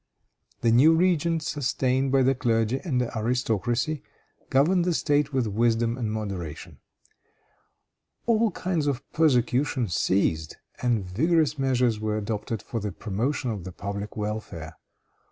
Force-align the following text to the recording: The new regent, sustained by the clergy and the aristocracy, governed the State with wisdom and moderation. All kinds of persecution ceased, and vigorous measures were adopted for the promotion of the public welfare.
The 0.61 0.71
new 0.71 0.95
regent, 0.95 1.43
sustained 1.43 2.11
by 2.11 2.23
the 2.23 2.33
clergy 2.33 2.79
and 2.83 2.99
the 2.99 3.15
aristocracy, 3.15 4.01
governed 4.49 4.83
the 4.83 4.95
State 4.95 5.31
with 5.31 5.45
wisdom 5.45 5.95
and 5.95 6.11
moderation. 6.11 6.79
All 8.25 8.49
kinds 8.49 8.87
of 8.87 9.07
persecution 9.13 9.89
ceased, 9.89 10.57
and 10.81 11.05
vigorous 11.05 11.59
measures 11.59 11.99
were 11.99 12.17
adopted 12.17 12.63
for 12.63 12.79
the 12.79 12.91
promotion 12.91 13.51
of 13.51 13.63
the 13.63 13.71
public 13.71 14.17
welfare. 14.17 14.75